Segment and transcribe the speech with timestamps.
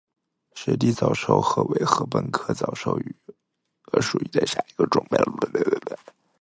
[0.55, 2.97] 雪地早熟禾为禾本科早熟
[3.91, 5.05] 禾属下的一个种。